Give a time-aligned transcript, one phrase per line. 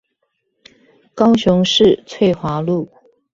[1.13, 2.89] 高雄市翠華路